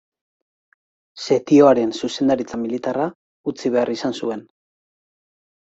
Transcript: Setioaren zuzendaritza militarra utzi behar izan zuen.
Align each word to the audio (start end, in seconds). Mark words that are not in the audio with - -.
Setioaren 1.25 1.91
zuzendaritza 1.99 2.61
militarra 2.63 3.07
utzi 3.55 3.73
behar 3.79 3.95
izan 3.99 4.19
zuen. 4.25 4.45